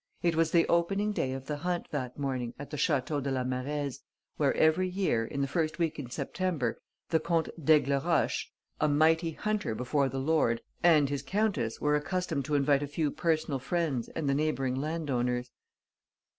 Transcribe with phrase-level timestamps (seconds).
[0.23, 3.43] It was the opening day of the hunt that morning at the Château de la
[3.43, 3.99] Marèze,
[4.37, 8.47] where, every year, in the first week in September, the Comte d'Aigleroche,
[8.79, 13.11] a mighty hunter before the Lord, and his countess were accustomed to invite a few
[13.11, 15.51] personal friends and the neighbouring landowners.